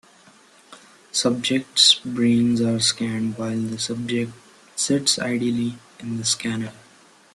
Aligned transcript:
Subjects' 1.11 1.99
brains 2.03 2.59
are 2.59 2.79
scanned 2.79 3.37
while 3.37 3.59
the 3.59 3.77
subject 3.77 4.31
sits 4.75 5.19
idly 5.19 5.77
in 5.99 6.17
the 6.17 6.25
scanner. 6.25 6.73